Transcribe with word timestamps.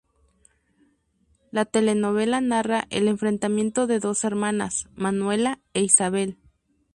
La 1.51 1.63
telenovela 1.65 2.41
narra 2.41 2.87
el 2.89 3.07
enfrentamiento 3.07 3.85
de 3.85 3.99
dos 3.99 4.23
hermanas: 4.23 4.89
Manuela 4.95 5.59
e 5.75 5.81
Isabel. 5.83 6.39